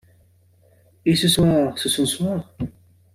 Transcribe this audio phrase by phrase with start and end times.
[1.05, 2.51] Et ce soir c'est son soir.